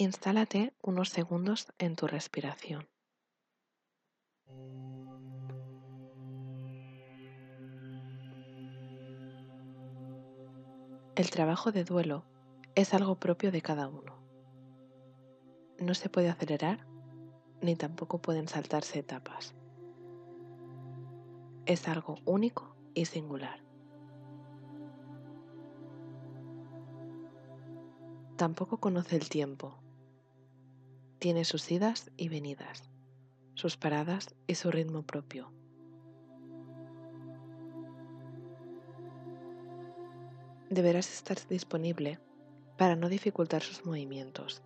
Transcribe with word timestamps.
Instálate 0.00 0.72
unos 0.80 1.08
segundos 1.08 1.66
en 1.76 1.96
tu 1.96 2.06
respiración. 2.06 2.86
El 11.16 11.30
trabajo 11.30 11.72
de 11.72 11.82
duelo 11.82 12.22
es 12.76 12.94
algo 12.94 13.16
propio 13.16 13.50
de 13.50 13.60
cada 13.60 13.88
uno. 13.88 14.22
No 15.80 15.94
se 15.94 16.08
puede 16.08 16.28
acelerar 16.28 16.86
ni 17.60 17.74
tampoco 17.74 18.18
pueden 18.22 18.46
saltarse 18.46 19.00
etapas. 19.00 19.56
Es 21.66 21.88
algo 21.88 22.18
único 22.24 22.76
y 22.94 23.06
singular. 23.06 23.58
Tampoco 28.36 28.76
conoce 28.76 29.16
el 29.16 29.28
tiempo. 29.28 29.87
Tiene 31.18 31.44
sus 31.44 31.70
idas 31.70 32.10
y 32.16 32.28
venidas, 32.28 32.90
sus 33.54 33.76
paradas 33.76 34.34
y 34.46 34.54
su 34.54 34.70
ritmo 34.70 35.02
propio. 35.02 35.52
deberás 40.70 41.10
estar 41.12 41.36
disponible 41.48 42.18
para 42.76 42.96
no 42.96 43.08
dificultar 43.08 43.62
sus 43.62 43.84
movimientos. 43.84 44.62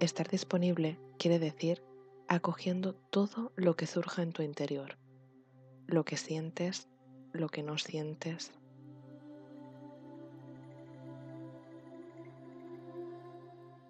Estar 0.00 0.28
disponible 0.28 0.98
quiere 1.18 1.38
decir 1.38 1.82
acogiendo 2.28 2.94
todo 2.94 3.52
lo 3.56 3.76
que 3.76 3.86
surja 3.86 4.22
en 4.22 4.32
tu 4.32 4.42
interior, 4.42 4.98
lo 5.86 6.04
que 6.04 6.16
sientes, 6.16 6.88
lo 7.32 7.48
que 7.48 7.62
no 7.62 7.78
sientes. 7.78 8.52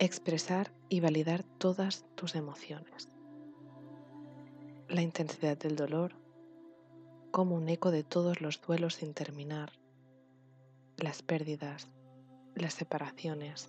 Expresar 0.09 0.73
y 0.89 1.01
validar 1.01 1.43
todas 1.43 2.07
tus 2.15 2.35
emociones. 2.35 3.11
La 4.89 5.03
intensidad 5.03 5.59
del 5.59 5.77
dolor 5.77 6.15
como 7.31 7.57
un 7.57 7.69
eco 7.69 7.91
de 7.91 8.05
todos 8.05 8.41
los 8.41 8.59
duelos 8.63 8.95
sin 8.95 9.13
terminar 9.13 9.71
las 10.97 11.21
pérdidas, 11.21 11.89
las 12.55 12.73
separaciones. 12.73 13.69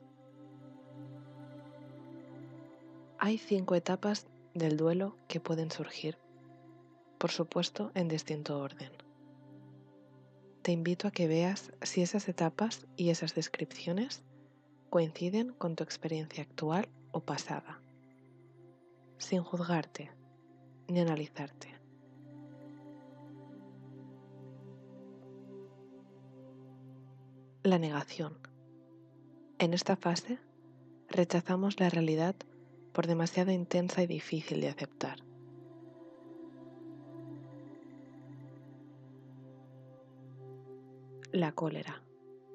Hay 3.18 3.38
cinco 3.38 3.76
etapas 3.76 4.28
del 4.54 4.78
duelo 4.78 5.18
que 5.28 5.42
pueden 5.42 5.72
surgir, 5.72 6.18
por 7.18 7.32
supuesto 7.32 7.92
en 7.96 8.08
distinto 8.08 8.60
orden. 8.60 8.94
Te 10.62 10.72
invito 10.72 11.10
a 11.10 11.12
que 11.12 11.28
veas 11.28 11.74
si 11.82 12.02
esas 12.02 12.30
etapas 12.30 12.88
y 12.96 13.10
esas 13.10 13.36
descripciones 13.36 14.24
coinciden 14.90 15.54
con 15.54 15.76
tu 15.76 15.84
experiencia 15.84 16.44
actual 16.44 16.90
o 17.12 17.22
pasada, 17.22 17.80
sin 19.18 19.44
juzgarte 19.44 20.12
ni 20.88 21.00
analizarte. 21.00 21.76
La 27.64 27.78
negación. 27.78 28.38
En 29.60 29.74
esta 29.74 29.96
fase 29.96 30.40
rechazamos 31.10 31.80
la 31.80 31.90
realidad 31.90 32.36
por 32.94 33.06
demasiado 33.06 33.52
intensa 33.52 34.02
y 34.02 34.08
difícil 34.08 34.62
de 34.62 34.70
aceptar. 34.70 35.20
La 41.32 41.52
cólera 41.52 42.02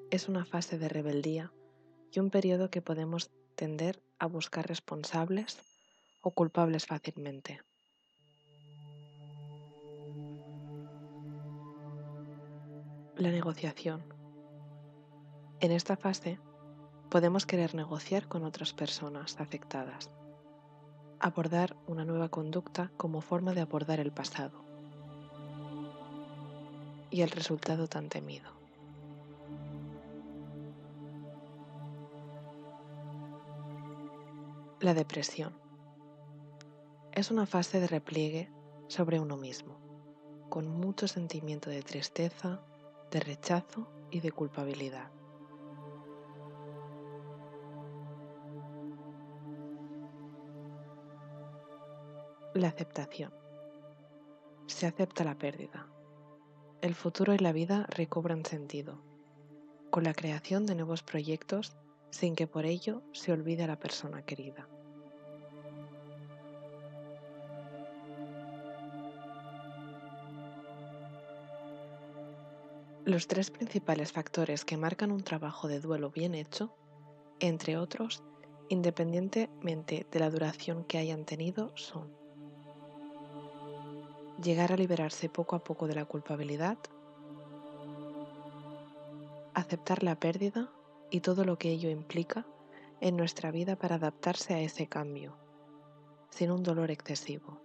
es 0.09 0.27
una 0.27 0.43
fase 0.43 0.77
de 0.77 0.89
rebeldía 0.89 1.53
y 2.15 2.19
un 2.19 2.29
periodo 2.29 2.69
que 2.69 2.81
podemos 2.81 3.29
tender 3.55 4.01
a 4.19 4.27
buscar 4.27 4.67
responsables 4.67 5.57
o 6.21 6.31
culpables 6.31 6.85
fácilmente. 6.85 7.61
La 13.17 13.31
negociación 13.31 14.03
en 15.59 15.71
esta 15.71 15.97
fase 15.97 16.39
podemos 17.09 17.45
querer 17.45 17.75
negociar 17.75 18.27
con 18.27 18.43
otras 18.43 18.73
personas 18.73 19.39
afectadas, 19.39 20.09
abordar 21.19 21.75
una 21.87 22.05
nueva 22.05 22.29
conducta 22.29 22.91
como 22.97 23.21
forma 23.21 23.53
de 23.53 23.61
abordar 23.61 23.99
el 23.99 24.11
pasado 24.11 24.63
y 27.09 27.21
el 27.21 27.31
resultado 27.31 27.87
tan 27.87 28.09
temido. 28.09 28.54
La 34.85 34.93
depresión 34.93 35.51
es 37.11 37.31
una 37.31 37.47
fase 37.47 37.79
de 37.79 37.87
repliegue 37.87 38.51
sobre 38.87 39.19
uno 39.19 39.35
mismo, 39.35 39.79
con 40.47 40.67
mucho 40.67 41.07
sentimiento 41.07 41.71
de 41.71 41.81
tristeza, 41.81 42.61
de 43.09 43.19
rechazo 43.19 43.89
y 44.11 44.19
de 44.19 44.31
culpabilidad. 44.31 45.09
La 52.53 52.67
aceptación. 52.67 53.33
Se 54.67 54.85
acepta 54.85 55.23
la 55.23 55.33
pérdida. 55.33 55.87
El 56.81 56.93
futuro 56.93 57.33
y 57.33 57.39
la 57.39 57.53
vida 57.53 57.87
recobran 57.89 58.45
sentido, 58.45 59.01
con 59.89 60.03
la 60.03 60.13
creación 60.13 60.67
de 60.67 60.75
nuevos 60.75 61.01
proyectos 61.01 61.75
sin 62.11 62.35
que 62.35 62.45
por 62.45 62.67
ello 62.67 63.01
se 63.13 63.31
olvide 63.31 63.63
a 63.63 63.67
la 63.67 63.79
persona 63.79 64.21
querida. 64.21 64.69
Los 73.05 73.27
tres 73.27 73.51
principales 73.51 74.11
factores 74.11 74.65
que 74.65 74.77
marcan 74.77 75.11
un 75.11 75.23
trabajo 75.23 75.67
de 75.67 75.79
duelo 75.79 76.09
bien 76.09 76.33
hecho, 76.33 76.75
entre 77.39 77.77
otros, 77.77 78.23
independientemente 78.67 80.07
de 80.11 80.19
la 80.19 80.31
duración 80.31 80.83
que 80.85 80.97
hayan 80.97 81.23
tenido, 81.23 81.71
son 81.77 82.11
llegar 84.41 84.71
a 84.71 84.75
liberarse 84.75 85.29
poco 85.29 85.55
a 85.55 85.63
poco 85.63 85.85
de 85.85 85.93
la 85.93 86.05
culpabilidad, 86.05 86.79
aceptar 89.53 90.01
la 90.01 90.19
pérdida 90.19 90.71
y 91.11 91.19
todo 91.19 91.45
lo 91.45 91.59
que 91.59 91.69
ello 91.69 91.91
implica 91.91 92.47
en 93.01 93.17
nuestra 93.17 93.51
vida 93.51 93.75
para 93.75 93.97
adaptarse 93.97 94.55
a 94.55 94.61
ese 94.61 94.87
cambio, 94.87 95.37
sin 96.31 96.49
un 96.49 96.63
dolor 96.63 96.89
excesivo. 96.89 97.64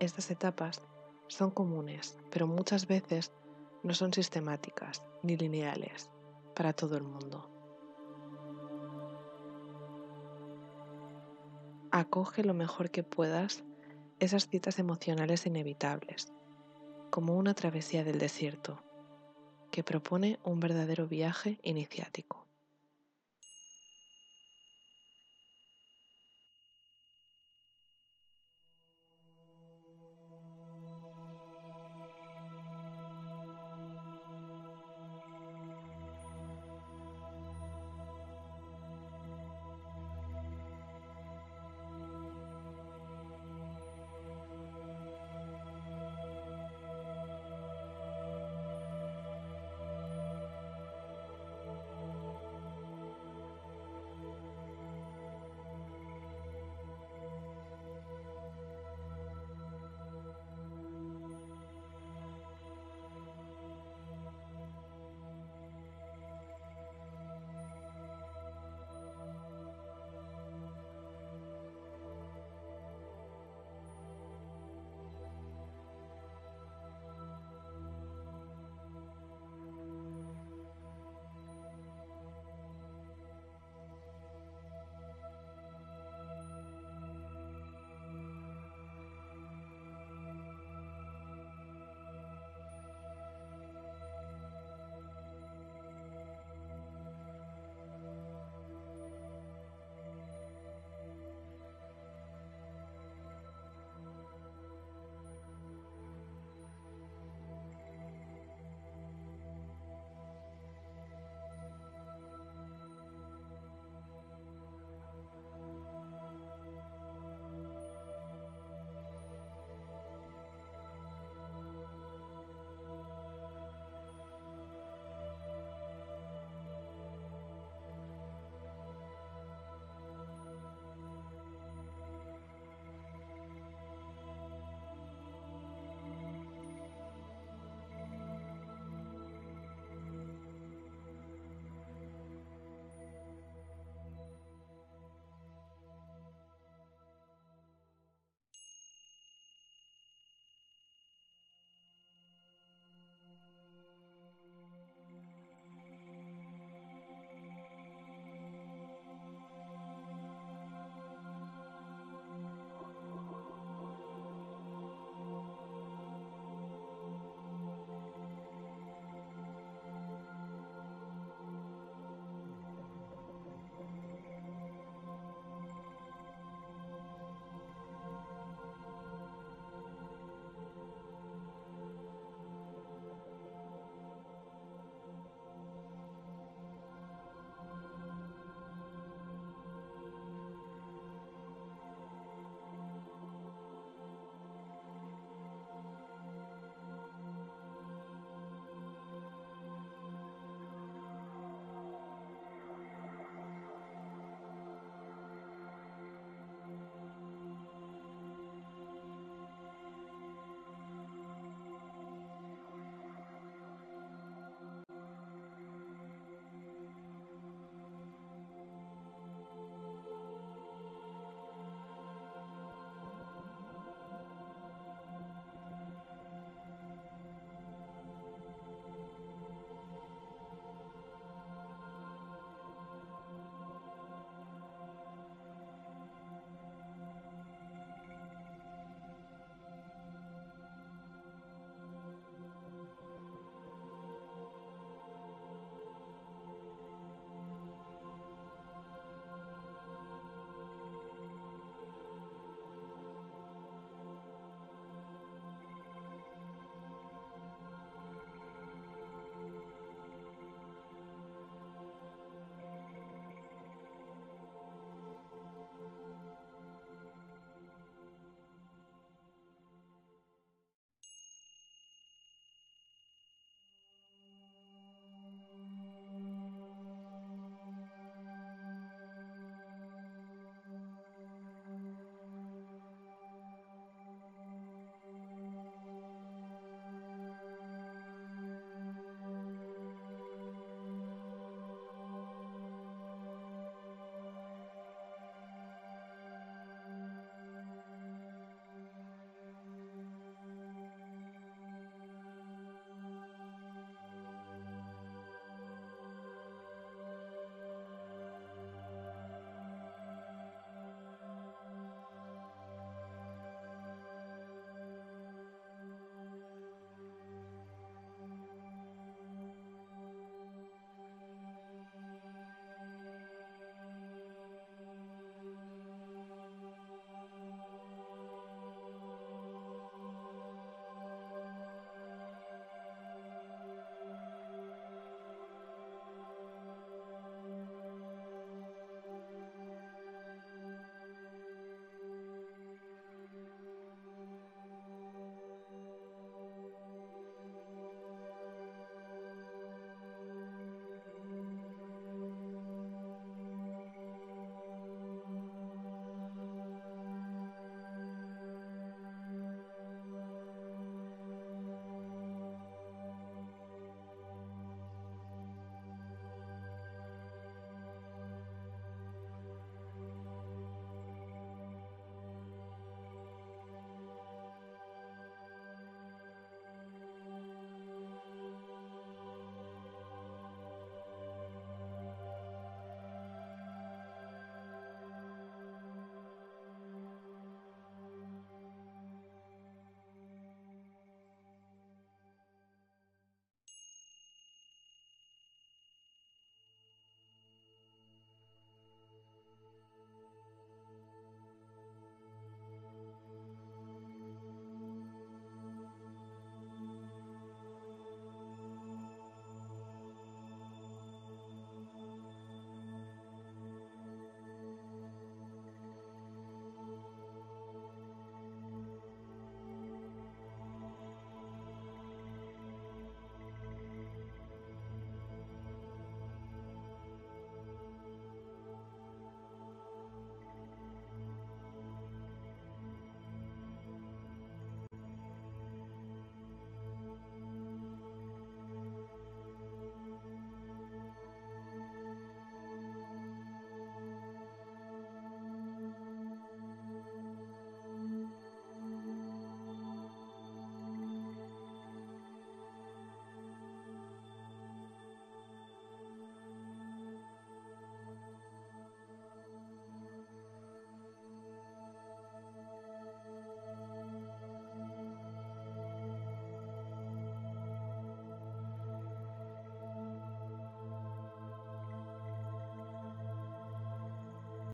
Estas 0.00 0.30
etapas 0.32 0.82
son 1.28 1.52
comunes, 1.52 2.18
pero 2.30 2.48
muchas 2.48 2.88
veces 2.88 3.32
no 3.84 3.94
son 3.94 4.12
sistemáticas 4.12 5.04
ni 5.22 5.36
lineales 5.36 6.10
para 6.56 6.72
todo 6.72 6.96
el 6.96 7.04
mundo. 7.04 7.50
acoge 11.90 12.44
lo 12.44 12.54
mejor 12.54 12.90
que 12.90 13.02
puedas 13.02 13.64
esas 14.20 14.48
citas 14.48 14.78
emocionales 14.78 15.46
inevitables, 15.46 16.32
como 17.10 17.36
una 17.36 17.54
travesía 17.54 18.04
del 18.04 18.18
desierto, 18.18 18.82
que 19.70 19.82
propone 19.82 20.38
un 20.44 20.60
verdadero 20.60 21.06
viaje 21.06 21.58
iniciático. 21.62 22.39